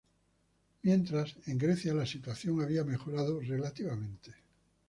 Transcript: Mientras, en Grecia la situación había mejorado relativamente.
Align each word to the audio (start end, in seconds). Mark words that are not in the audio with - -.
Mientras, 0.81 1.35
en 1.45 1.59
Grecia 1.59 1.93
la 1.93 2.07
situación 2.07 2.59
había 2.59 2.83
mejorado 2.83 3.39
relativamente. 3.39 4.31